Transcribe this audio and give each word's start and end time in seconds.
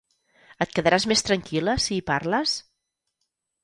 Et 0.65 0.73
quedaràs 0.77 1.05
més 1.13 1.23
tranquil·la 1.29 1.79
si 1.87 1.97
hi 1.99 2.03
parles? 2.11 2.59